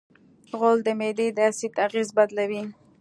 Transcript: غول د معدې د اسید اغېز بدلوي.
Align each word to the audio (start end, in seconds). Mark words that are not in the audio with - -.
غول 0.59 0.79
د 0.85 0.89
معدې 0.99 1.27
د 1.37 1.39
اسید 1.49 1.73
اغېز 1.85 2.09
بدلوي. 2.17 2.63